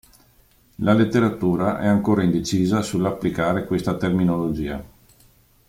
La 0.77 0.93
letteratura 0.95 1.77
è 1.77 1.85
ancora 1.85 2.23
indecisa 2.23 2.81
sull'applicare 2.81 3.65
questa 3.67 3.97
terminologia. 3.97 4.83